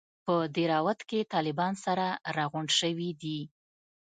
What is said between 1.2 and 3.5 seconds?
طالبان سره راغونډ سوي دي.